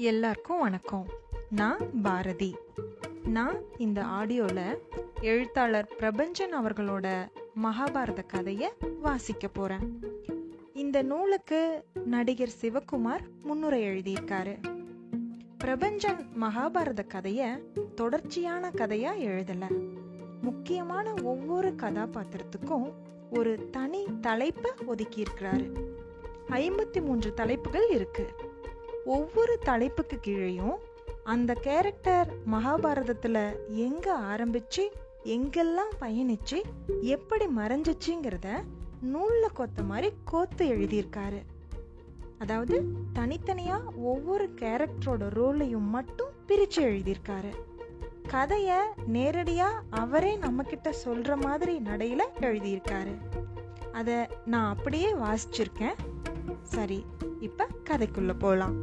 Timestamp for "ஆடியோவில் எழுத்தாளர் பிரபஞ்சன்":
4.04-6.54